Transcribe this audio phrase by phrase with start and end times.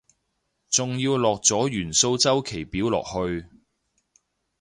[0.67, 3.45] 仲要落咗元素週期表入去